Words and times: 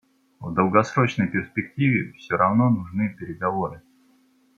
В 0.39 0.51
долгосрочной 0.55 1.27
перспективе 1.27 2.13
всё 2.13 2.35
равно 2.35 2.71
нужны 2.71 3.15
переговоры. 3.19 3.83